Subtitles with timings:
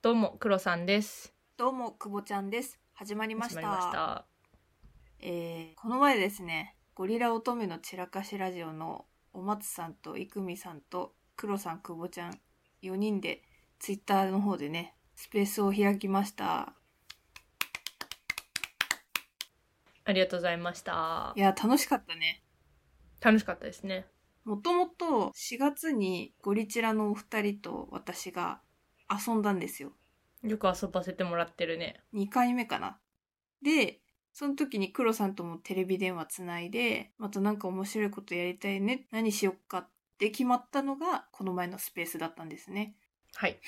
[0.00, 1.34] どうも、黒さんです。
[1.56, 2.78] どうも、くぼちゃんです。
[2.94, 3.60] 始まりました。
[3.60, 4.26] した。
[5.18, 12.40] えー、この前ですね、ゴリラ乙女の散らかしラジオのお松さんといくみさんと黒さん、くぼちゃん、
[12.80, 13.42] 4人で
[13.80, 16.74] ツイッターの方でね、スペースを開きました。
[20.04, 21.40] ありがとうございましたい。
[21.40, 22.44] や、楽しかったね。
[23.20, 24.06] 楽しかったですね。
[24.44, 28.60] もともと4月にゴリチラのお二人と私が
[29.10, 29.92] 遊んだんですよ。
[30.42, 32.00] よく遊ばせてもらってるね。
[32.14, 32.98] 2回目かな。
[33.62, 34.00] で、
[34.32, 39.06] その時に黒さんともテレビ電話つないで、またなんか面白いことやりたいね。
[39.10, 42.94] 何しよっかって決まったのが、この前のスペースだったんですね。
[43.34, 43.58] はい。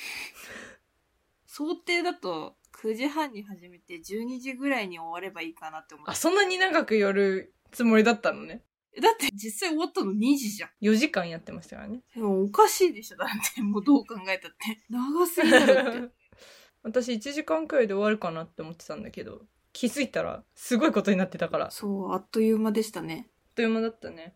[1.46, 6.18] 想定だと9時半に始めて12時ぐらいに終わればいいかなって思っあ、て。
[6.18, 8.62] そんなに長く寄るつもりだったのね。
[8.98, 10.70] だって実際終わったの2時じゃん。
[10.82, 12.02] 4時間やってましたからね。
[12.14, 13.16] でもおかしいでしょ。
[13.16, 14.82] だって もうどう考えたって。
[14.88, 16.14] 長すぎだろって。
[16.82, 23.30] 私1時間くらいで終わるかなって思ってたんだけど、気づいたらすごいことになってたから、あっそう、あっという間でしたね。
[23.54, 24.34] という間だったね。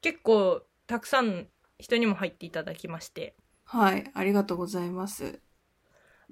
[0.00, 5.40] 結構、たくさん人にも入っていただきまして、はい、ありがとうございます。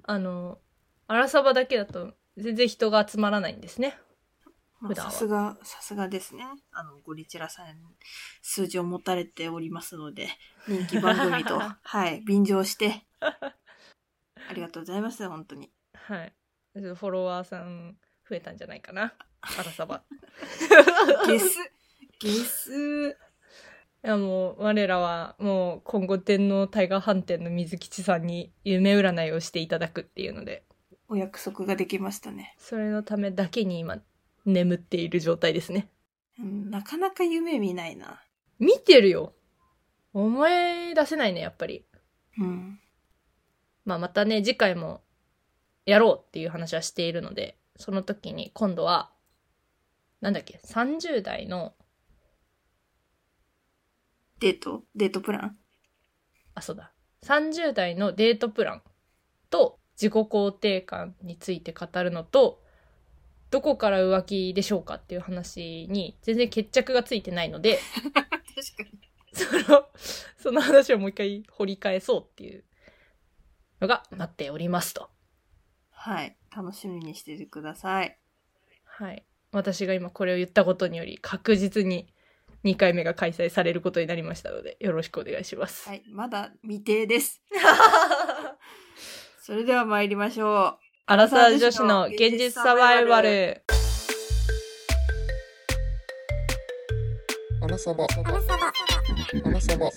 [0.03, 0.59] あの、
[1.07, 3.97] 荒サバだけだと全然人が集まらないんですね。
[4.79, 6.45] まあ普段はさすが、さすがですね。
[6.71, 7.65] あの、ゴリチラさん、
[8.41, 10.29] 数字を持たれておりますので、
[10.67, 15.71] 人気番組と、 はい、便乗して、ありがとうございます、本当に。
[15.93, 16.33] はい。
[16.73, 17.97] フォロワーさん
[18.29, 19.13] 増えたんじゃないかな。
[19.41, 20.03] 荒サバ。
[21.27, 21.57] ゲス、
[22.19, 23.17] ゲス、
[24.03, 30.63] いやもう我らはもう今後天皇タイガー飯店の水吉さんに夢占いをしていただくっていうので
[31.09, 32.55] お約束ができましたね。
[32.59, 33.97] それのためだけに今
[34.47, 35.91] 眠っている状態ですね
[36.39, 38.21] うん、なかなか夢見ないな。
[38.59, 39.33] 見てるよ
[40.13, 41.85] 思い出せないねやっぱり
[42.39, 42.79] うん。
[43.85, 45.01] まあまたね次回も
[45.85, 49.11] やろうっていう話はしているのでその時に今度は
[50.21, 51.73] なんだっけ30代の
[54.39, 54.83] デート？
[54.95, 55.57] デートプラン？
[56.53, 56.91] あ、そうだ。
[57.23, 58.83] 30代のデートプラン
[59.49, 62.61] と自己肯定感について語るのと、
[63.49, 67.79] どこから浮気でしょうかっていう話に全然決着がついてないので、
[68.13, 69.07] 確かに。
[69.33, 69.87] その、
[70.37, 72.63] その話をもう一回掘り返そうっていう
[73.79, 75.09] のが待っておりますと。
[75.91, 78.17] はい、楽しみにしててください。
[78.83, 79.25] はい。
[79.51, 82.13] 私が今これを言ったことにより確実に
[82.63, 85.87] 2回目が開催されることになりましたので、よろしくお願いします。
[85.87, 87.41] はい、まだ未定です。
[89.41, 90.86] それでは参りましょう。
[91.09, 93.61] アラサー女子の現実サバイバル。
[97.61, 98.05] アラサバ。
[98.25, 98.73] アラサバ。
[99.45, 99.89] アラサバ。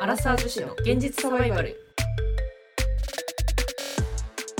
[0.00, 1.76] アラサー女子の現実サバイバル。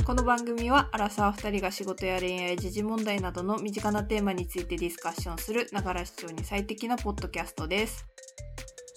[0.04, 8.04] この番組はアラサー2人が仕事や恋愛時事問題などの身近なテーマについてディスカッションするながら視聴に最適なポッドキャストです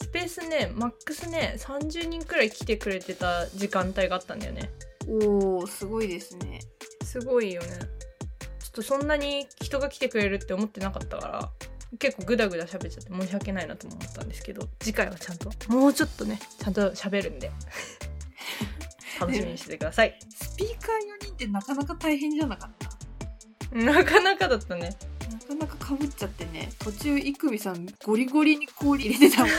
[0.02, 4.72] スペースね、マックスね、30人くらい来てくれてた時間帯があったんだよね。
[5.10, 6.60] おーすごいですね
[7.04, 7.68] すごいよね。
[7.70, 11.50] ちょっとそんなに人が来てくれるって思ってなかったから、
[11.98, 17.52] 結構グダグダ喋っちゃって申し訳ないなとも思ったんですけど、次回はちゃんと、もうちょっとね、ちゃんと喋るんで、
[19.20, 20.20] 楽しみにしててください。
[20.30, 23.76] スピーカー4人ってなかなか大変じゃなかった？
[23.76, 24.96] なかなかだったね。
[25.32, 29.50] なかなかかぶっちゃってね途中いくみさんゴリゴリに氷入れてたもん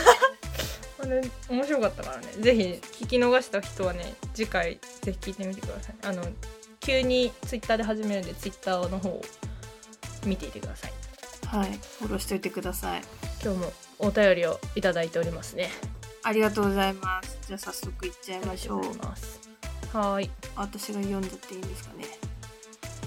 [1.01, 2.27] これ面白かったからね。
[2.39, 2.61] ぜひ
[3.03, 5.95] 聞き逃した人はね、次回ぜひ聞いてみてください。
[6.03, 6.23] あの、
[6.79, 9.21] 急にツイッターで始めるんで、ツイッターの方を
[10.25, 10.93] 見ていてください。
[11.51, 13.01] はいフォローしといてください
[13.43, 15.69] 今日もお便りをいただいておりますね。
[16.23, 19.97] ありがとうございますじゃあ早速いっちゃいましょう。
[19.97, 20.31] はーい。
[20.55, 22.05] 私が読んじゃっていいんですかね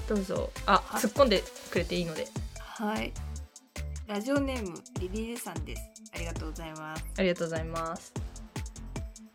[0.07, 0.51] どうぞ。
[0.67, 2.29] あ、はい突っ込んでくれていいので。
[2.59, 3.13] はい
[4.07, 7.05] ラジオネームリリーさんですありがとうございます。
[7.19, 8.13] ありがとうございます。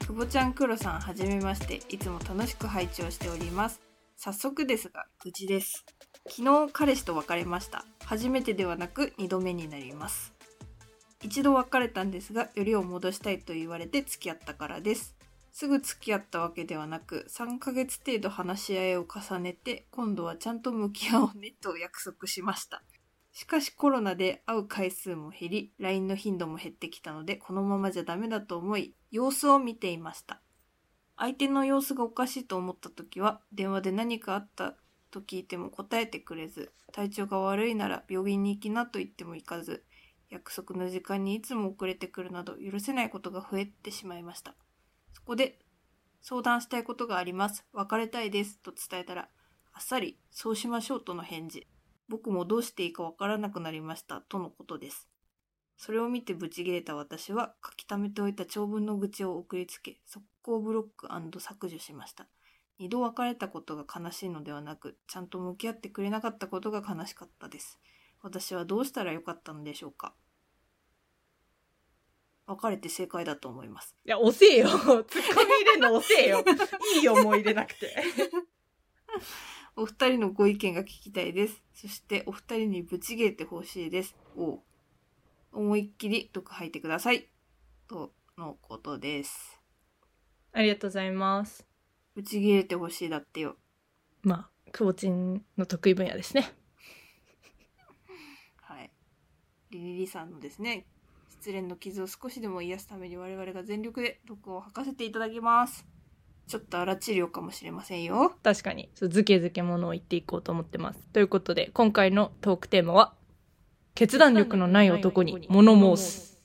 [0.05, 1.81] くぼちゃんくろさんはじめまして。
[1.89, 3.81] いつも楽しく拝聴しております。
[4.15, 5.85] 早速ですが愚痴です。
[6.29, 7.85] 昨日彼氏と別れました。
[8.05, 10.33] 初めてではなく2度目になります。
[11.21, 15.19] 一度別れたんですがよりを戻したいと言われて付き合ったからです。
[15.51, 22.81] すぐ付き合ったわけではなく3ヶ月程度話し合いを重ねて今度はちゃんと向き合おうねと約束しました
[23.39, 30.41] しかしコロナで会う回数も減り LINE の頻度も減ってきたのでこのままじゃダメだと思い様子を見ていました
[31.15, 34.75] 相手の様子がおかしいと思った時は電話で何かあった
[35.09, 39.85] と聞いても答えてくれず体調が悪いなら病院に行きなと言っても行かず
[40.29, 44.53] 約束の時間にいつも遅れてくるなど許せないことが増えてしまいました
[45.13, 45.59] そこで
[46.21, 47.63] 相談したいことがあります。
[47.71, 48.59] 別れたいです。
[48.59, 49.29] と伝えたら、
[49.71, 51.65] あっさり、そうしましょうとの返事。
[52.09, 54.21] 僕もどうしていいかわからなくなりました。
[54.21, 55.07] とのことです。
[55.77, 62.27] それを見てブチ切れた私は書き溜めておいた長文の愚痴を送りつけ、速攻ブロック削除しました。
[62.79, 67.79] 二度別れたことが悲しいのではなく、ちゃんと向き合ってくれなかったことが悲しかったです。
[68.21, 70.13] 私はどうしたらよかったのでしょうか
[72.47, 73.95] 別れて正解だと思います。
[74.03, 74.67] いや、遅えよ。
[74.67, 76.43] ツッコミ入れんの遅えよ。
[76.95, 77.95] いいよ、もう入れなくて。
[79.79, 81.63] お二人のご意見が聞きたいです。
[81.73, 84.13] そしてお二人にブチ切れてほしいです。
[84.35, 84.59] おう
[85.53, 87.29] 思いっきり毒吐いてください。
[87.87, 89.57] とのことです。
[90.51, 91.65] ありがとうございます。
[92.13, 93.55] ブチ切れてほしいだってよ。
[94.21, 96.53] まあ、くぼちんの得意分野ですね。
[98.59, 98.91] はい。
[99.71, 100.87] リリリさんのですね、
[101.29, 105.87] 失恋の傷を少しでも癒すために我々が全力で毒を吐かせていただきます。
[106.49, 108.33] ちょっと荒治療かもしれませんよ。
[108.41, 110.99] 確かに、そうズケズケものを言っていこうと思ってます。
[111.13, 113.13] ということで、今回のトークテーマは、
[113.93, 116.41] 決断力のない男に物申す。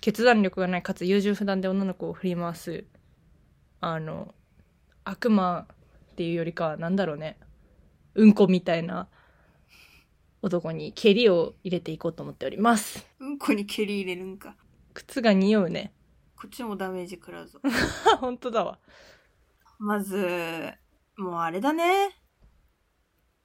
[0.00, 2.86] 決断力がないかつ優柔不断で女の子を振り回す、
[3.82, 4.34] あの、
[5.04, 5.66] 悪魔
[6.12, 7.36] っていうよりかは、なんだろうね、
[8.14, 9.06] うんこみたいな
[10.40, 13.06] 男に蹴りを入れていこうと思っております。
[13.18, 14.56] うんこに蹴り入れるんか。
[14.94, 15.92] 靴が匂うね。
[16.40, 17.60] こっちもダメージ食らうぞ。
[18.18, 18.78] 本当だわ。
[19.78, 20.72] まず、
[21.18, 22.16] もうあれだね。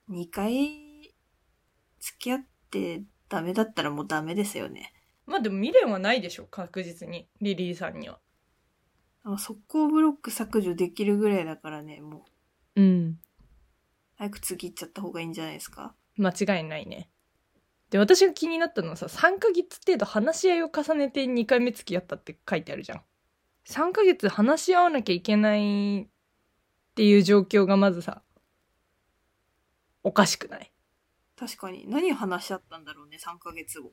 [0.09, 1.13] 2回
[1.99, 4.93] 付き合ってダメだったらもうダメですよね。
[5.25, 7.27] まあでも未練はないでしょ、確実に。
[7.41, 8.21] リリーさんには。
[9.39, 12.25] 速攻ブロック削除できるぐらいだからね、も
[12.75, 12.81] う。
[12.81, 13.19] うん。
[14.15, 15.95] 早く次行っちゃった方がいいんじゃないですか？
[16.17, 17.09] 間違いないね。
[17.89, 23.01] で、私が気になったのはさ、3ヶ月程度話し合いを重ねて2回目付き合ったって書いてあるじゃん。
[23.67, 26.07] 3ヶ月話し合わなきゃいけないっ
[26.95, 28.21] ていう状況がまずさ、
[30.03, 30.71] おかしくない？
[31.35, 31.85] 確かに。
[31.87, 33.91] 何話し合ったんだろうね、3ヶ月後。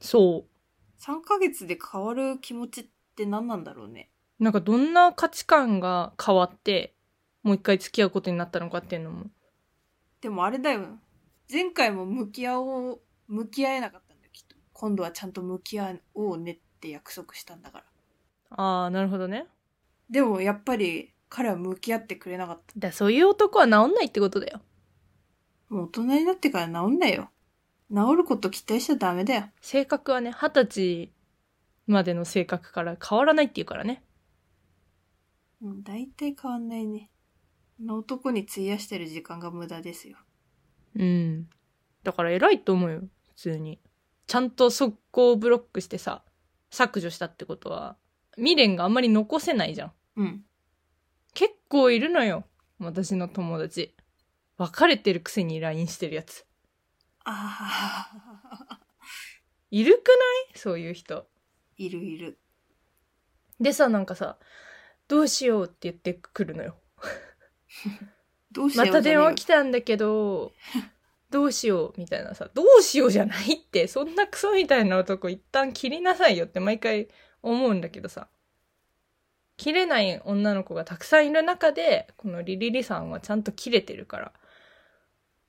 [0.00, 1.02] そう。
[1.02, 2.86] 3ヶ月で変わる気持ちっ
[3.16, 4.10] て何なんだろうね。
[4.38, 6.94] なんかどんな価値観が変わって、
[7.42, 9.26] もう一回付き合うことになったのかっていうのも。
[10.20, 10.98] でもあれだよ。
[11.50, 14.54] 前回も向き合おう、向き合えなかったんだよ、きっと。
[14.72, 17.84] 今度はちゃんと向き合おうねって約束したんだから。
[18.50, 19.46] ああ、なるほどね。
[20.08, 22.72] でもやっぱり彼は向き合ってくれなかった。
[22.76, 24.60] だそういう男は治んないってことだよ。
[25.68, 27.30] もう大人になってから治んないよ。
[27.92, 29.44] 治ること期待しちゃダメだよ。
[29.60, 31.12] 性格はね、二十歳
[31.88, 34.04] までの性格から変わらないっていうからね。
[35.62, 37.10] うん、大体変わんないね。
[37.80, 40.18] あの男に費やしてる時間が無駄ですよ。
[40.96, 41.48] うん。
[42.02, 43.80] だから偉いと思うよ、普通に。
[44.26, 46.24] ちゃんと速攻ブロックしてさ、
[46.70, 47.96] 削除したってことは、
[48.36, 49.92] 未練があんまり残せないじゃん。
[50.16, 50.44] うん。
[51.34, 52.44] 結構いるのよ、
[52.78, 53.94] 私の友達。
[54.56, 56.44] 別れてるくせに LINE してるやつ。
[57.24, 58.08] あ
[58.68, 58.80] あ、
[59.70, 60.14] いるくな
[60.54, 60.58] い？
[60.58, 61.26] そういう人。
[61.76, 62.38] いるいる。
[63.58, 64.38] でさ、なんかさ、
[65.08, 66.76] どうしようって言ってくるのよ。
[68.52, 70.52] どうしようまた電話来来たんだけど、
[71.30, 77.08] どうしようみたいなさ、どうしようじゃないって、そんなクソみたいな男一旦切りなさいよって毎回
[77.42, 78.28] 思うんだけどさ。
[79.56, 84.32] 切れない女の子がたくさんいる中で、このリリリさんはちゃんと切れてるから、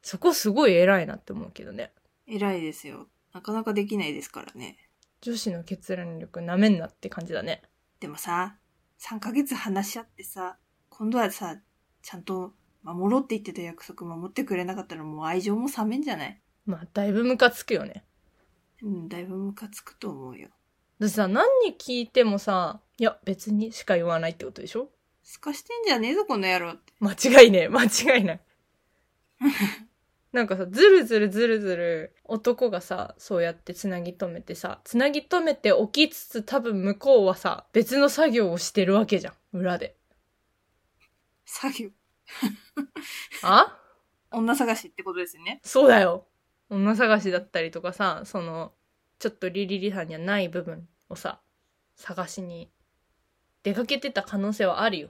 [0.01, 1.93] そこすごい偉いなって思うけどね。
[2.27, 3.08] 偉いですよ。
[3.34, 4.77] なかなかできないですからね。
[5.22, 7.62] 女子の決断力なめんなって感じだね。
[8.01, 8.58] でもさ、
[9.00, 10.58] 3ヶ月話し合ってさ、
[10.89, 11.58] 今度はさ、
[12.01, 16.41] ちゃんと守ろうって言ってた約束守ってくれなかったらもう愛情も冷めんじゃない？
[16.65, 18.03] まあ、だいぶムカつくよね。
[18.81, 20.50] うん、だいぶムカつくと思うよ。
[21.00, 24.89] だってさ、何に聞いてもさ、いや、別にしか言わないってことでしょ？
[25.23, 26.93] すかしてんじゃねえぞ、この野郎って。
[27.00, 28.39] 間違いねえ、間違いない。
[30.31, 39.95] なんかさ、ずるずるずるずる男がさ、そうやってつなぎ止めてさ、つなぎ止めて起きつつ多分向こうはさ、別の作業をしてるわけじゃん、裏で。
[41.45, 41.89] 作業？
[43.43, 43.77] あ？
[44.31, 45.59] 女探しってことですよね。
[45.63, 46.27] そうだよ。
[46.69, 48.73] 女探しだったりとかさ、その、
[49.19, 51.41] ちょっとリリリさんにはない部分をさ、
[51.95, 52.71] 探しに
[53.63, 55.09] 出かけてた可能性はあるよ。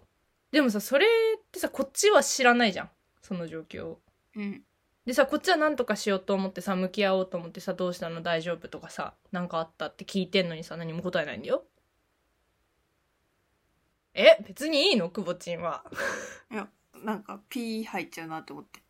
[0.52, 2.90] でもさ、それってさ、こっちは知らないじゃん。
[3.22, 4.02] その状況を。
[4.36, 4.64] うん。
[5.06, 8.22] でさ、こっちは何とかしようと思ってさ、向き合おうと思ってさ、どうしたの？
[8.22, 11.64] 大丈夫とかさ、なんかあったって聞いてんのにさ、何も答えないんだよ。
[14.14, 14.38] え？
[14.46, 15.10] 別にいいの？
[15.10, 15.84] くぼちんは。
[16.52, 16.68] いや、
[17.04, 18.82] なんか、ピー入っちゃうなって思って。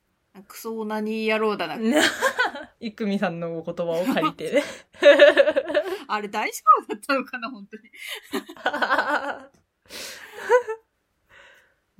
[0.48, 1.75] クソオナニー野郎だな。
[2.80, 4.63] いくみさんのお言葉を借りてね。
[6.08, 7.84] あれ大丈夫だったのかな、本当に。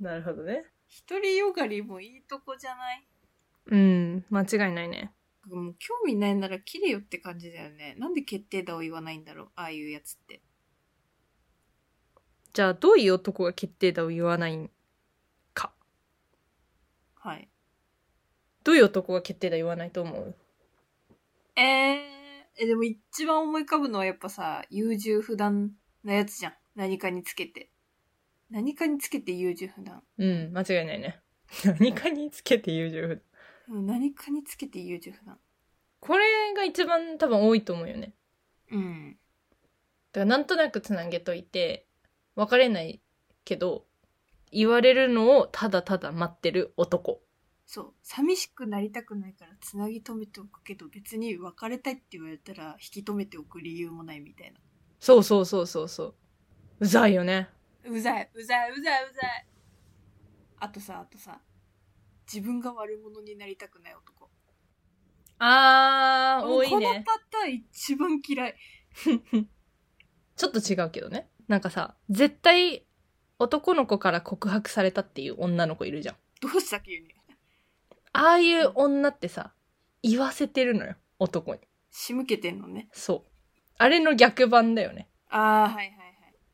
[0.00, 0.64] なるほどね。
[1.08, 3.06] 独りよがりもいいとこじゃない？
[3.66, 5.12] うん、間違いないね。
[5.44, 7.94] もう興味ないなら切れよって感じだよね。
[7.98, 10.42] なんで決定打を言わないんだろうああいうやつって。
[12.52, 14.74] じゃあ、どういう男が決定打を言わないんか。
[17.22, 17.48] はい。
[18.64, 20.34] どういう男が決定打言わないと思う？
[21.54, 21.96] えー、
[22.56, 25.70] え、でも一番思い浮かぶのはやっぱさ、優柔不断
[26.02, 26.54] なやつじゃん。
[26.74, 27.70] 何かにつけて。
[28.50, 30.02] 何かにつけて優柔不断。
[30.18, 31.20] うん、間違いないね。
[31.78, 33.22] 何かにつけて優柔不断。
[33.68, 35.38] うん何かにつけて優柔不断。
[36.00, 38.14] これが一番多分多いと思うよね。
[38.72, 39.16] うん。
[40.12, 41.86] だからなんとなくつなげといて、
[42.34, 43.00] 別れない
[43.44, 43.86] けど、
[44.52, 47.20] 言われるのをただただ待ってる男。
[47.66, 47.94] そう。
[48.02, 54.60] 寂しくなりたくないからつなぎ止めておくけど、別に別れたいって言われたら引き止めておく理由もないみたいな。
[55.00, 56.14] そうそうそうそうそう。
[56.80, 57.48] うざいよね。
[57.84, 59.46] うざい、うざい、うざい、うざい。
[60.58, 61.40] あとさ、あとさ、
[62.32, 64.30] 自分が悪者になりたくない男。
[65.38, 67.04] あー、多いこのね。
[67.04, 68.54] パターン一番嫌い。
[70.36, 71.30] ちょっと違うけどね。
[71.48, 72.86] なんかさ、絶対
[73.42, 76.14] 男の子から告白されたっていう女の子いるじゃん。
[76.40, 77.08] どうした急に。
[78.12, 79.52] ああいう女ってさ、
[80.02, 81.60] 言わせてるのよ、男に。
[81.90, 82.88] 仕向けてんのね。
[82.92, 83.30] そう。
[83.78, 85.08] あれの逆版だよね。
[85.28, 85.92] ああ、はいはいはい。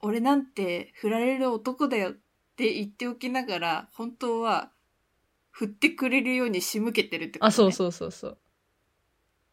[0.00, 2.14] 俺なんて振られる男だよっ
[2.56, 4.70] て言っておきながら、本当は
[5.50, 8.38] 振ってくれるように仕向けてるってこと、ね、あ、そうそうそうそう。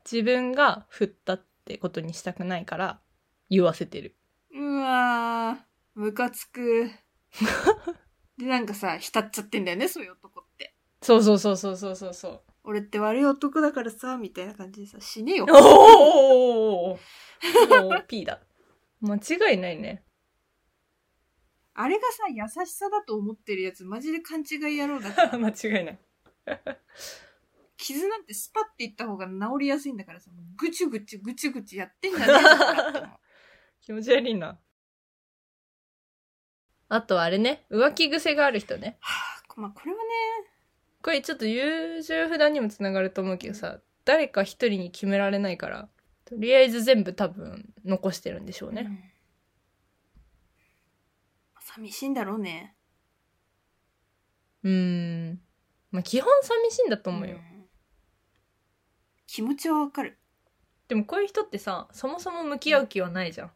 [0.10, 3.02] 自分が振ったってことにしたくないから、
[3.50, 4.16] 言わせてる。
[4.54, 6.92] うわー、ムカつく。
[8.38, 10.76] で、なんかさ、浸っちゃってんだよね、そういう男って。
[11.02, 12.42] そうそうそうそうそうそうそう。
[12.64, 15.46] 俺って悪い男だからさ、みたいな感じでさ、死ねよ。
[15.50, 17.00] おお
[17.80, 18.42] もう P だ。
[19.02, 20.04] 間違いないね。
[21.76, 25.38] あれがさ、優しさだと思ってるやつ、マジで勘違い野郎だから。
[25.40, 26.00] 間違いない。
[27.78, 33.10] 傷なんてスパっていった方が治りやすいんだからさ、ぐちゅぐちゅぐちゅぐちゅやってんじゃね
[33.82, 34.58] 気持ち悪いな。
[36.90, 38.98] あとあれね、浮気癖がある人ね。
[39.00, 40.04] はあ、まあこれはね、
[41.02, 45.90] これちょっと優柔不断にもつながると思うけどさ、誰か一人に決められないから、
[46.26, 48.86] とりあえず全部多分残してるんでしょうね。
[48.88, 49.16] うん
[51.76, 52.76] 寂しいんだろうね。
[54.64, 55.42] うーん。
[55.92, 57.38] まあ基本寂しいんだと思うよ。
[57.38, 57.42] ん
[59.28, 60.18] 気持ちはわかる。
[60.88, 63.52] でもこういう人ってさ、そもそも向き合う気はないじゃん。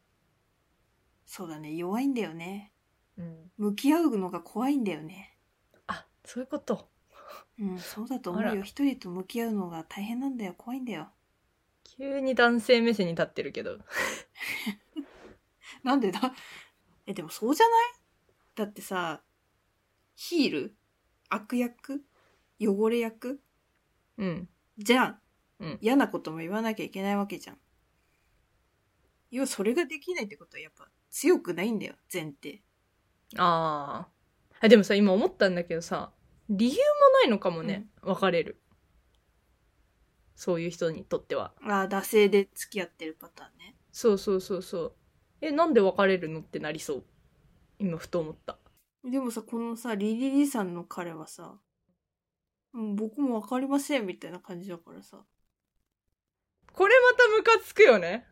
[1.25, 2.73] そうだね、弱いんだよね。
[3.19, 3.51] うん。
[3.57, 5.37] 向き合うのが怖いんだよね。
[5.87, 6.89] あ、そういうこと。
[7.59, 8.63] うん、そうだと思うよ。
[8.63, 10.55] 一人と向き合うのが大変なんだよ。
[10.57, 11.09] 怖いんだよ。
[11.83, 13.77] 急に男性目線に立ってるけど。
[15.83, 16.33] なんでだ？
[17.05, 17.93] え、でもそうじゃない？
[18.55, 19.21] だってさ、
[20.15, 20.75] ヒール？
[21.29, 22.05] 悪役？
[22.59, 23.41] 汚れ役？
[24.17, 24.49] うん。
[24.77, 25.21] じゃん。
[25.59, 27.57] うん嫌なことも言わなきゃいけないわけじゃん。
[29.31, 32.63] 要はそれができないってことはやっぱ強くないんだよ、前提。
[33.37, 34.67] あーあ。
[34.67, 36.11] でもさ、今思ったんだけどさ、
[36.49, 36.77] 理由も
[37.21, 38.61] ないのかもね、別れる。
[40.35, 41.53] そういう人にとっては。
[41.63, 43.75] ああ、惰性で付き合ってるパターンね。
[43.91, 44.93] そうそうそうそう。
[45.41, 47.03] え、なんで別れるのってなりそう？
[47.77, 48.57] 今ふと思った。
[49.03, 51.59] でもさ、このさ、リリリさんの彼はさ、
[52.73, 55.17] うん、僕もわかりませんみたいな感じだからさ。
[56.71, 58.25] これまたムカつくよね。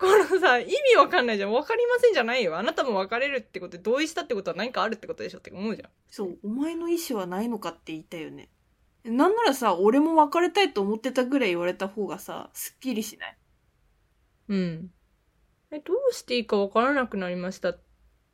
[0.00, 1.52] このさ、意味わかんないじゃん。
[1.52, 2.56] わかりませんじゃないよ。
[2.56, 5.90] あなたも別れるってことで同意したってことは何かあるってことでしょって思うじゃん。
[6.08, 8.48] そう、お前の意思はないのかって言いたいよね。
[9.04, 13.36] なんならさ、俺も別れたいと思ってたぐらい言われた方がさ、すっきりしない？
[14.48, 14.90] うん。
[15.70, 17.76] え、どうしていいかわからなくなりました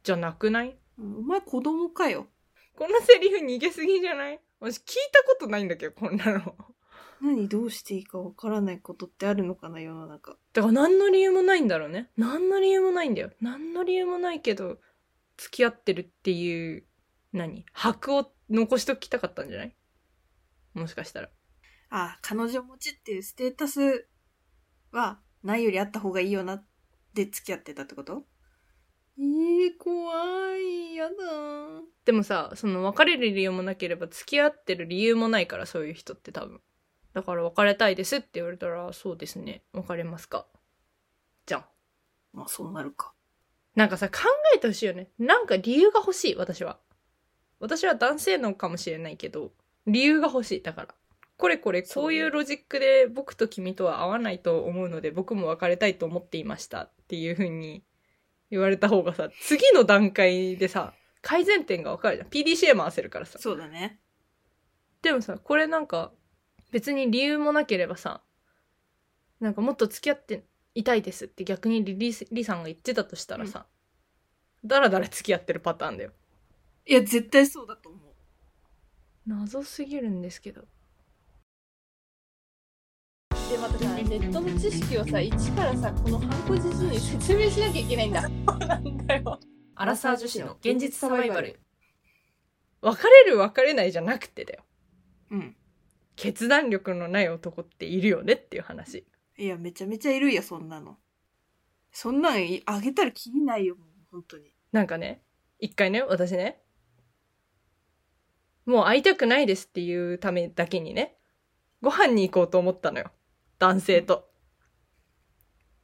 [0.04, 0.76] じゃなくない？
[0.98, 2.28] うんお前子供かよ。
[2.76, 4.40] このセリフ逃げすぎじゃない？
[4.60, 6.54] 私聞いたことないんだけど、こんなの。
[7.22, 10.36] 何どうしていいかわからないことってあるのかな、世の中。
[10.52, 12.10] だから何の理由もないんだろうね。
[12.16, 13.30] 何の理由もないんだよ。
[13.40, 14.78] 何の理由もないけど、
[15.36, 16.84] 付き合ってるっていう、
[17.32, 17.64] 何？
[17.72, 19.76] 箔を残しときたかったんじゃない？
[20.74, 21.30] もしかしたら。
[21.90, 24.08] あ、彼女持ちっていうステータス
[24.92, 26.66] は、ないよりあった方がいいよなっ
[27.14, 28.24] て付き合ってたってこと？
[29.18, 31.14] えー、怖い、やだ。
[32.04, 36.60] でもさ、その別れる理由もなければ付き合ってる理由もないから、そういう人って多分。
[37.16, 39.62] だから別れたいですって言われたら、そうですね。
[39.72, 40.44] 別れますか？
[41.46, 41.64] じゃん。
[42.34, 43.14] まあそうなるか。
[43.74, 44.18] なんかさ、考
[44.54, 45.08] えてほしいよね。
[45.18, 46.78] なんか理由が欲しい、私は。
[47.58, 49.52] 私は男性のかもしれないけど、
[49.86, 50.62] 理由が欲しい。
[50.62, 50.88] だから。
[51.38, 57.82] これこれ、こういうロジックで僕と君とは合わないと思うので、僕も別れたいと思っていましたっていう風に
[58.50, 60.92] 言われた方がさ、次の段階でさ、
[61.22, 62.28] 改善点がわかるじゃん。
[62.28, 63.38] PDCA 回せるからさ。
[63.38, 64.00] そうだね。
[65.00, 66.12] でもさ、これなんか、
[66.70, 68.22] 別に理由もなければさ、
[69.40, 70.44] なんかもっと付き合って
[70.74, 73.66] いたいですって逆にリリリさんが言ってたとしたらさ、
[74.64, 76.12] だらだら付き合ってるパターンだよ。
[76.86, 78.00] いや、絶対そうだと思う。
[79.26, 80.62] 謎すぎるんですけど。
[83.50, 88.28] で、またさ、ネットの知識をさ、一からさ、このハンコじじいに説明しなきゃいけないんだ。
[88.66, 89.40] なんだよ。
[89.74, 91.60] アラサー女子の現実サバイバル。
[92.80, 94.64] 別れる別れないじゃなくてだよ。
[95.30, 95.56] うん。
[96.16, 99.06] 決断力のない男っているよねっていう話。
[99.38, 100.96] いや、めちゃめちゃいるよ、そんなの。
[101.92, 104.52] そんなんいあげたらきりないよ、もう、本当に。
[104.72, 105.22] なんかね、
[105.58, 106.62] 一回ね、私ね、
[108.64, 111.16] もう会いたくないですっていうためだけにね、
[111.82, 113.10] ご飯に行こうと思ったのよ。
[113.58, 114.28] 男性と。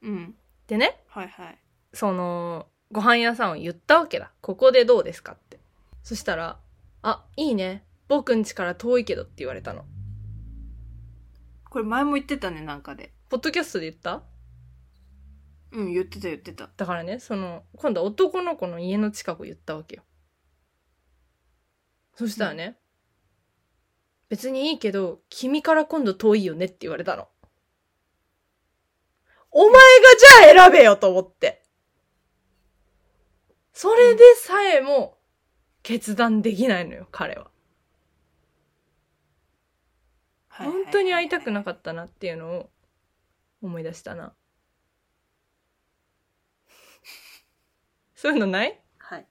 [0.03, 0.35] うん。
[0.67, 1.59] でね、はいはい。
[1.93, 4.33] その、ご飯屋さんを言ったわけだ。
[4.41, 5.61] ここでどうですかって。
[6.03, 6.59] そしたら、
[7.03, 7.85] あ、いいね。
[8.09, 9.85] 僕ん家から遠いけどって言われたの。
[11.73, 13.15] これ前も言ってたね、なんかで。
[13.31, 14.25] ポッドキャストで言った？
[15.71, 16.69] うん、言ってた言ってた。
[16.77, 20.03] だからね、その、今度は男の子の家の近く言ったわけよ。
[22.15, 22.77] そしたらね、
[24.29, 27.27] 別にいいけど、君から今度遠いよねって言われたの。
[29.51, 29.79] お前が
[30.53, 31.63] じゃあ選べよと思って。
[33.73, 35.17] それでさえも
[35.83, 37.51] 決断できないのよ、彼は。
[40.55, 42.71] はいはいはい本当に会いたくなかったなっていうのを
[43.63, 44.35] 思い出したな。
[48.15, 48.79] そういうのない？
[48.99, 49.27] はい。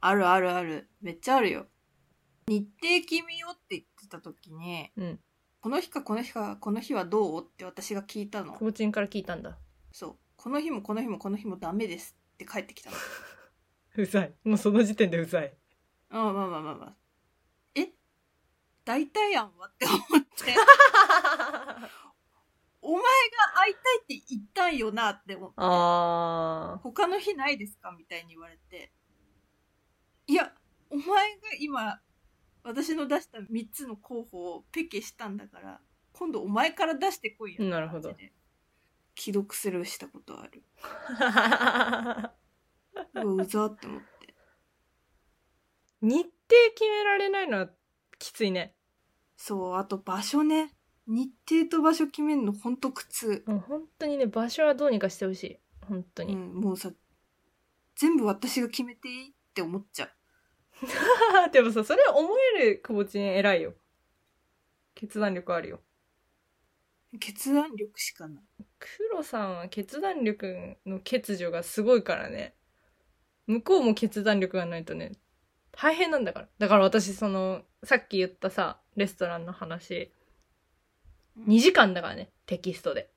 [0.00, 0.90] あるあるある。
[1.00, 1.66] めっちゃあるよ。
[2.46, 5.20] 日程決めようって言ってた時に、うん。
[5.60, 7.42] この日かこの日かこの日はどう？
[7.42, 8.52] って私が聞いたの。
[8.52, 9.58] コーチンから聞いたんだ。
[9.92, 10.18] そう。
[10.36, 12.96] この日もこの日もこの日もダメですって帰ってきたの。
[13.96, 14.34] うざい。
[14.44, 15.56] もうその時点でうざい。
[16.10, 17.03] あまあまあまあまあ。
[18.84, 20.06] え代替案はって思って。
[22.86, 23.06] お前が
[23.54, 25.54] 会いたいって言ったんよなって思って。
[25.56, 28.92] あ他の日ないですかみたいに言われて。
[30.26, 30.54] いや、
[30.90, 32.02] お前が今、
[32.62, 35.80] 私の出した3つの候補をペケしたんだから、
[36.12, 37.64] 今度お前から出してこいよ。
[37.64, 38.14] なるほど。
[39.16, 40.62] 既読スルーしたことある。
[43.14, 44.34] うわうざって思って。
[46.02, 46.32] 日程
[46.74, 47.70] 決められないのは
[48.18, 48.73] きついね。
[49.36, 50.72] そう、あと場所ね。
[51.06, 53.44] 日程と場所決めるのほんと苦痛。
[53.46, 55.58] もう本当にね、場所はどうにかしてほしい。
[55.86, 56.34] 本当に。
[56.34, 56.90] うん、もうさ、
[57.96, 60.10] 全部私が決めていいって思っちゃう。
[61.52, 63.74] でもさ、それ思えるくぼちん偉いよ。
[64.94, 65.80] 決断力あるよ。
[67.20, 68.44] 決断力しかない。
[68.78, 72.56] 黒さんは決断力の欠如がすごいからね。
[73.46, 75.12] 向こうも決断力がないとね、
[75.72, 76.48] 大変なんだから。
[76.58, 80.12] だから私、その、さっき言ったさ、レストランの話、
[81.46, 83.10] 2時間だからね、テキストで。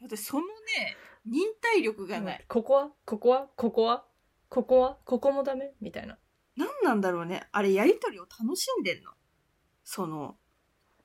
[0.00, 2.44] 私、そのね、忍耐力がない。
[2.48, 4.04] ここはここはここは
[4.48, 5.72] ここはここもダメ？
[5.80, 6.18] みたいな。
[6.56, 7.46] 何なんだろうね。
[7.52, 9.10] あれ、やりとりを楽しんでんの？
[9.84, 10.36] その、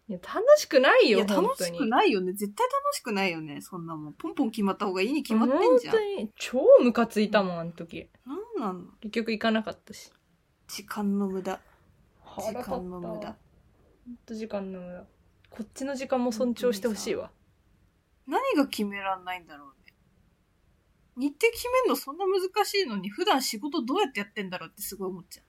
[0.07, 1.27] いや、楽しくないよ、いや。
[1.27, 2.33] 楽しくないよね。
[2.33, 3.61] 絶対楽しくないよね。
[3.61, 4.13] そんなもん。
[4.13, 6.01] ポンポン決まった方がいいに決まってんじゃん本。
[6.15, 8.09] 当に、超ムカついたもん、あの時。
[8.25, 8.85] 何なの？
[9.01, 10.11] 結局行かなかったし。
[10.67, 11.59] 時間の無駄。
[12.37, 13.35] 時間の無駄
[14.25, 15.05] と時間の無駄。
[15.49, 17.31] こっちの時間も尊重してほしいわ。
[18.27, 19.93] 何が決めらんないんだろうね。
[21.15, 25.45] 日程決めるのそんな難しいのに、普段仕事どうやってやってんだろうってすごい思っちゃう。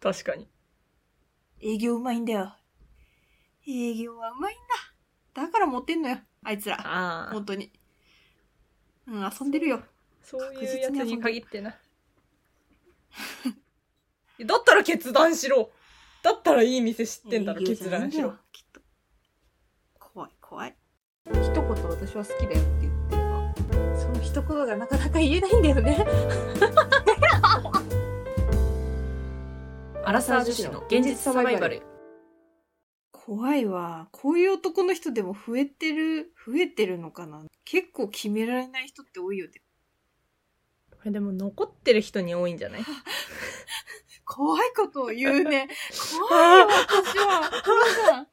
[0.00, 0.48] 確かに。
[1.60, 2.56] 営業うまいんだよ。
[3.66, 4.58] 営業はうまいん
[5.34, 5.42] だ。
[5.42, 6.18] だからモテんのよ。
[6.42, 7.30] あいつら。
[7.32, 7.44] 本。
[7.44, 7.72] 当に。
[9.06, 9.82] うん、遊んでるよ。
[10.22, 11.76] そういうやつに限ってな。
[14.44, 15.70] だったら決断しろ
[16.22, 18.34] だったらいい店知ってんだろ、決断しろ。
[18.52, 18.80] きっと。
[19.98, 20.74] 怖い怖い。
[21.30, 23.54] 一言私は好きだよって言ってるが
[23.98, 26.06] その一言がなかなか言えないんだよね
[30.04, 31.82] アラサー女子の現実サバイバル。
[33.12, 34.08] 怖いわ。
[34.12, 39.62] こういう男の人でも増えてる、増えてるのかな結構決められない人って多いよね。
[40.90, 42.84] これでも残ってる人に多いんじゃない？
[44.24, 45.68] 怖いことを言うね。
[46.28, 48.20] 怖いよ、私は。
[48.22, 48.26] ん。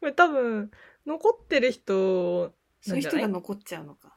[0.00, 0.70] これ多分、
[1.06, 4.16] 残ってる人そういう人が残っちゃうのか。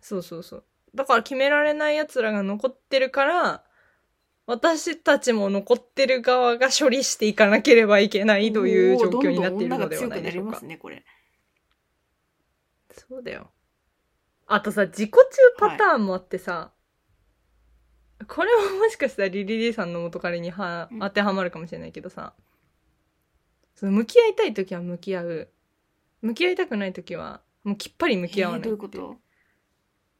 [0.00, 0.64] そうそうそう。
[0.94, 3.64] だから決められない奴らが残ってるから、
[4.46, 10.90] 私たちも残ってる側が処理していかなければいけないという状況になっているのではないでしょうかどんどん。
[10.90, 11.04] ね。
[12.90, 13.50] そうだよ。
[14.46, 15.18] あとさ、自己中
[15.58, 16.72] パターンもあってさ、
[18.32, 22.32] これはもしかしたらリリリーさんの元彼にはうん当てはまるかもしれないけどさ、
[23.74, 25.48] その向き合いたい時は向き合う。
[26.22, 29.16] 向き合いたくない時は、もうきっぱり向き合わないえーどういうこと？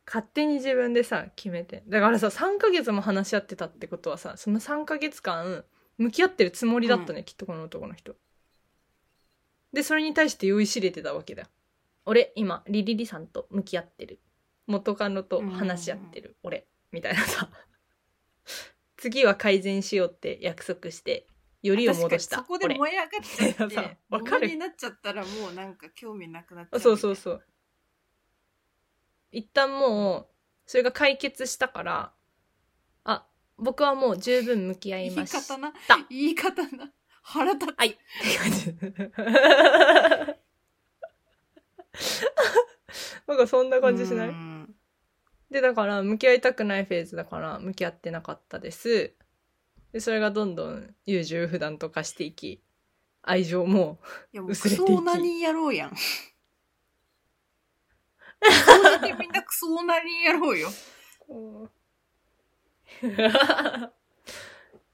[0.07, 1.85] 勝手に自分でさ、決めて。
[1.87, 5.65] だからさ、3ヶ月も話し合ってたってことはさ、その3ヶ月間、
[5.99, 8.17] 向き合ってるつもりだったね、きっとこの男の人。
[9.73, 11.49] で、それに対して酔いしれてたわけだよ。
[12.07, 14.19] 俺、今、リリリさんと向き合ってる。
[14.67, 16.37] 元カノと話し合ってる。
[16.43, 16.67] 俺。
[16.91, 17.49] みたいなさ。
[18.97, 21.27] 次は改善しようって約束して、
[21.63, 22.37] よりを戻した。
[22.37, 24.47] そこで俺燃え上がっちゃって わかる。
[24.49, 27.45] 物になっちゃったらもうなんか興味なくなっちゃうあそうそうそう。
[29.33, 30.27] 一旦もう、
[30.67, 32.13] それが解決したから、
[33.05, 33.27] あ、
[33.59, 35.41] 僕はもう十分向き合い言いました。
[35.41, 35.73] 方な。
[35.87, 36.93] た言い方な。
[37.23, 37.99] 腹立つ、はい。
[43.27, 44.29] なんかそんな感じしない？
[44.29, 44.60] うん
[45.51, 49.15] で、だから、向き合いたくないフェーズだから、向き合ってなかったです。
[49.93, 52.63] で、それがどんどん優柔不断と化していき、
[53.23, 53.99] 愛情も、
[54.33, 55.91] 薄れていきクソオナニーやろうやん
[58.43, 60.69] そうやってみんなクソオナニーやろうよ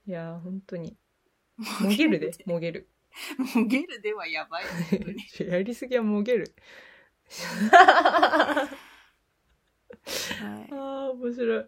[0.07, 0.97] いやー、本当に。
[1.81, 2.89] もげるで、もげる。
[3.55, 4.65] もげるではやばい
[5.39, 6.55] やりすぎはもげる。
[10.07, 10.69] はい。
[10.71, 10.75] あ
[11.07, 11.65] あ、面白い。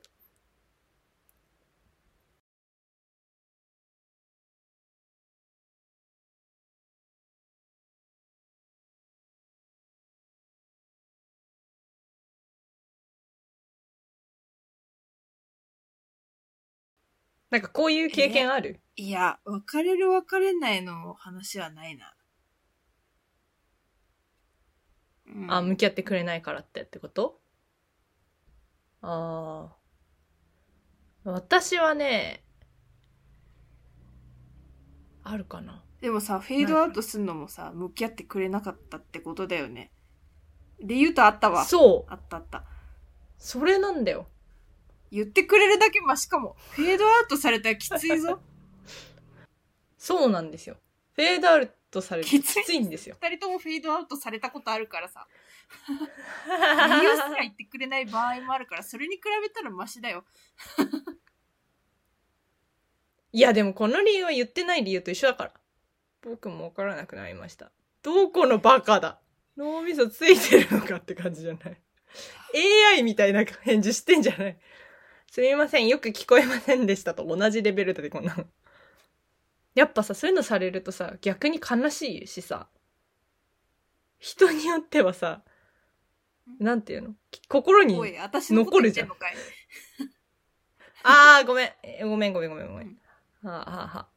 [17.51, 18.79] なんかこういう経験ある？
[18.95, 22.15] いや別れる別れないの話はないな、
[25.27, 25.51] うん。
[25.51, 27.38] あ、向き合ってくれないからってってこと？
[29.01, 31.29] ああ。
[31.31, 32.43] 私はね、
[35.23, 35.83] あるかな。
[36.01, 39.91] でもさフェードアウトするのもさ向き合ってくれなかったってことだよね
[40.81, 42.11] で言うとあったわそう。
[42.11, 42.63] あったあった
[43.37, 44.27] それなんだよ。
[45.11, 48.39] 言ってくれるだけましかもフェードアウトされたらきついぞ
[49.97, 50.77] そうなんですよ。
[51.13, 53.17] フェードアウトされるときついんですよ。
[53.21, 55.27] 二人ともフェードアウトされたことあるからさ
[55.87, 60.23] 理由すら言ってくれない場合もあるからそれに比べたらマシだよ
[63.31, 65.51] いや、でもこの理由は言ってない理由と一緒だから。
[66.21, 67.71] 僕もわからなくなりました。
[68.01, 69.19] どこのバカだ
[69.55, 71.81] 脳みそついてるのかって感じじゃない
[72.95, 74.57] ?AI みたいな返事してんじゃない
[75.29, 78.45] すみません、よく聞こえませんでしたと同じレベルだでこんなの。
[79.75, 82.67] やっぱさ、そういうのされるとさ、逆に悲しいしさ、
[84.17, 85.43] 人によってはさ、
[86.59, 87.13] なんていうの？
[87.47, 89.35] 心におい私のこと言ってんのかい
[91.03, 91.71] あー、ごめん。
[91.83, 93.47] えごめん、ごめん、ごめん、ごめうんん。
[93.47, 94.09] はあ、はあ、はあ。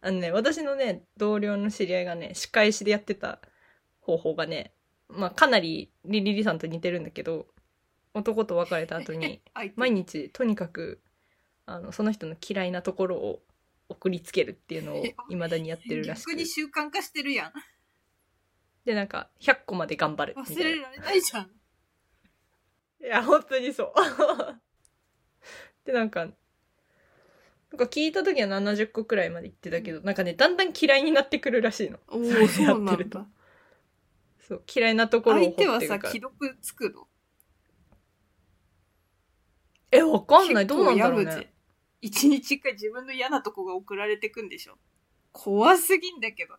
[0.00, 3.40] あのね、私のね、同僚の知り合いがね、仕返しでやってた
[4.00, 4.72] 方法がね、
[5.08, 7.46] まあ、かなりリリリさんと似てるんだけど、
[8.14, 11.00] 男と別れた後に、 相手毎日、とにかく、
[11.66, 13.42] あの、その人の嫌いなところを
[13.88, 16.38] 送りつけるっていうのを未だにやってるらしく逆。
[16.40, 17.52] に習慣化してるやん
[18.88, 20.34] で、なんか、100個まで頑張る。
[20.34, 21.50] 忘れられないじゃん
[23.02, 23.92] いや、本当にそう。
[25.84, 26.32] で、なんか、なん
[27.76, 31.98] か聞いた時は70個くらいまで言ってたけど、なんかね、だんだん嫌いになってくるらしいの。
[32.08, 33.28] おおそうなやってるとんだ
[34.38, 36.02] そう、嫌いなところを掘相手はってるから。
[36.04, 37.06] さ既読つくの？
[39.90, 40.66] え、わかんない。
[40.66, 41.52] どうなんだろうね。
[42.00, 44.78] 一日一回自分の嫌なとこが送られてくんでしょ
[45.32, 46.54] 怖すぎんだけど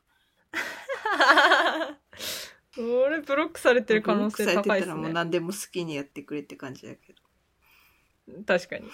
[2.78, 4.96] 俺、ブロックされてる可能性高いですね。
[4.96, 7.20] もう何でも好きにやってくれって感じだけど
[8.46, 8.90] 確かに。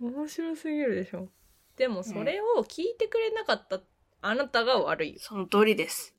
[0.00, 1.28] 面白すぎるでしょ。
[1.76, 3.80] でも、それを聞いてくれなかった
[4.20, 5.20] あなたが悪いよ。
[5.20, 6.14] その通りです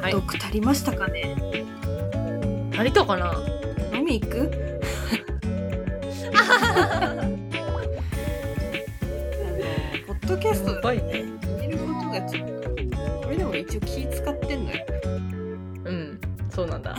[0.00, 0.12] はい。
[0.12, 1.34] 毒足りましたかね？
[2.72, 3.32] 足りたかな？
[3.94, 4.75] 飲み行く？
[10.06, 11.24] ポッドキャストやばいね。
[11.60, 12.68] 見ることがちょっと
[13.22, 14.84] これでも一応気使ってんのよ
[15.84, 16.20] うん。
[16.50, 16.94] そうなんだ。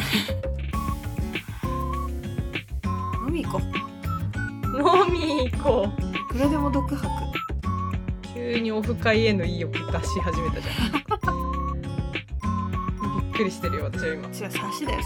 [3.28, 6.04] 飲み行こ飲み行こう。
[6.04, 7.10] ういくらでも毒吐く
[8.34, 9.86] 急にオフ会への意欲出し
[10.22, 10.94] 始めたじゃん。
[13.22, 14.28] びっくりしてるよ、私は今。
[14.28, 15.02] 違う差しだよ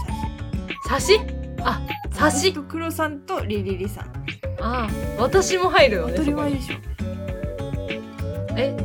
[0.86, 1.20] 差し差し
[1.62, 1.80] あ、
[2.10, 4.21] 差し私と黒さんとリリリさん
[4.64, 6.76] ああ私も入るの当たり前でしょ。
[8.56, 8.76] え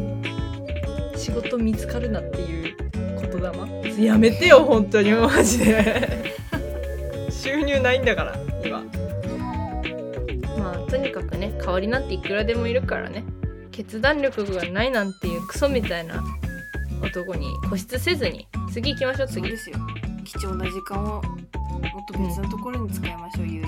[1.15, 2.75] 仕事見つかるなっていう
[3.31, 4.05] 言霊？
[4.05, 6.27] やめてよ本当にマジで。
[7.29, 8.35] 収入ないんだから
[8.65, 8.83] 今。
[10.57, 13.23] まあとにかくね代わりなんていくらでもいるからね。
[13.71, 16.23] 決断力がないなんていうクソみたいな
[17.03, 19.41] 男に固執せずに次行きましょう次。
[19.41, 19.77] そうですよ。
[20.25, 21.21] 貴重な時間をもっ
[22.11, 23.66] と別のところに使いましょう、有意義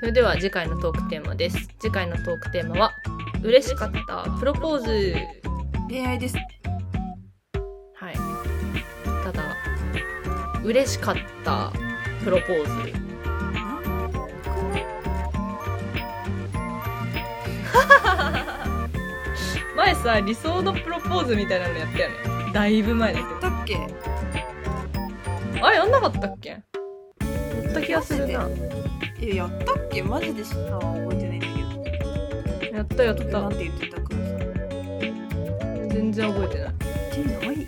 [0.00, 1.56] それでは次回のトークテーマです。
[1.80, 2.94] 次回のトークテーマは
[3.42, 5.14] 嬉しかったプロポーズ。
[5.14, 5.14] に
[5.88, 6.36] 恋愛です。
[7.94, 8.14] はい。
[9.24, 9.42] ただ
[10.62, 11.72] 嬉しかった
[12.22, 12.98] プロポーズ。
[19.76, 22.52] 前さ理想のプロポーズみたいなのやったよね。
[22.52, 23.74] だいぶ前だけだっけ？
[25.58, 26.50] どあれやんなかったっけ？
[26.50, 26.58] や
[27.68, 28.48] った気がするな
[29.20, 30.02] えやったっけ？
[30.02, 30.80] マジで知ったわ。
[30.80, 31.46] 覚えてないんだ
[32.60, 33.24] けやったやった。
[33.24, 36.74] どなんて言ってた黒さん全然覚えてない。
[37.12, 37.66] 手ないよ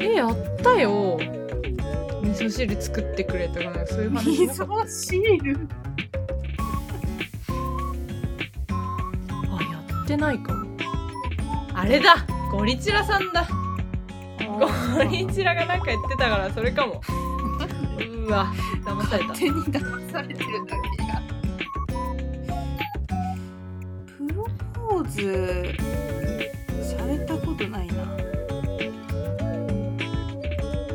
[0.00, 1.18] えやったよ。
[2.22, 4.36] 味噌汁作ってくれとかなんかそういう話？
[4.36, 5.68] しなかった噌汁。
[9.48, 10.66] あやってないかも。
[11.74, 12.26] あれだ。
[12.50, 13.46] ゴリチラさんだ。
[14.58, 17.02] ゴリチラがなんか言ってたからそれかも
[18.26, 18.52] うわ。
[18.84, 19.28] 騙された。
[19.28, 21.22] 勝手に騙されてるだけや
[24.18, 25.72] プロポーズ
[26.84, 27.94] されたことないな。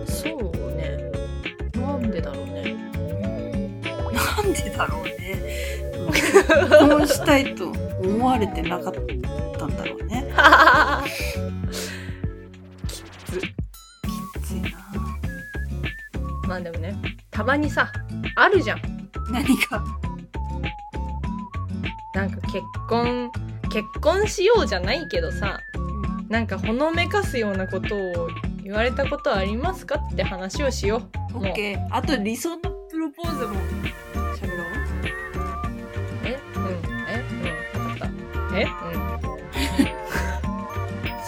[0.05, 0.41] そう
[0.75, 1.09] ね。
[1.73, 2.75] なんでだろうね。
[4.11, 5.09] なんでだろうね。
[6.11, 8.93] 結婚したいと思われてなかっ
[9.57, 10.29] たんだろうね。
[12.87, 13.39] きつ。
[13.39, 13.47] き
[14.43, 14.69] ついな。
[16.45, 17.91] まあでもねたまにさ
[18.35, 18.81] あるじゃん。
[19.31, 19.83] 何か。
[22.13, 22.57] なんか結
[22.89, 23.31] 婚
[23.71, 25.61] 結婚しようじゃないけどさ
[26.27, 28.29] なんかほのめかすようなことを
[28.63, 31.37] 言われたことありますかって話をしよう。
[31.37, 31.87] オッケー。
[31.89, 32.57] あと理想の
[32.89, 33.53] プロポーズも
[34.35, 34.67] 喋ろう。
[36.25, 36.63] えうん
[37.09, 37.23] え
[37.75, 38.09] うん分かっ
[38.49, 38.69] たえうん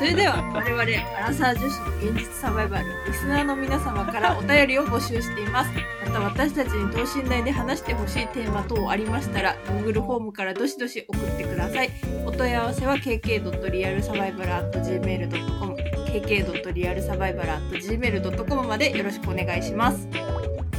[0.04, 0.84] それでは我々
[1.18, 5.72] アラサー女子の現実サバイバルリスナーの皆様からお便りを募集しています。
[6.06, 11.90] また私たちに等身大で話してほしいテーマ等ありましたら Google フォームからどしどし送ってください。
[12.26, 20.10] お問い合わせは kk.realsurvival.gmail.com kk.realsurvival.gmail.com までよろしくお願いします。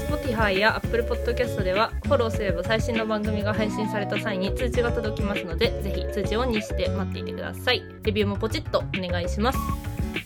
[0.07, 7.83] Spotify や Apple Podcast ではフォローすれば最新の番組が配信された際に通知が届きますのでぜひ通知オンにして待っていてください。
[8.03, 9.59] レビューもポチッとお願いします。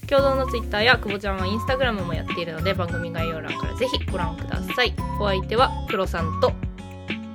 [0.08, 4.94] 共同の Twitter や久保ちゃんは Instagram もやっているので番組概要欄からぜひご覧ください。
[5.20, 6.52] お相手はクロさんと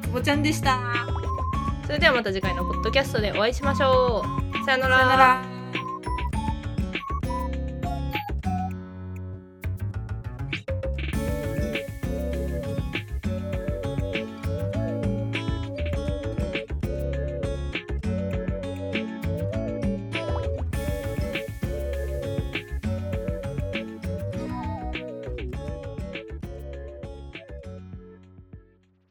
[0.04, 0.80] 久保ちゃんでした。
[1.86, 4.24] それではまた次回のポッドキャストでお会いしましょ
[4.62, 4.66] う。
[4.66, 5.53] さよなさよなら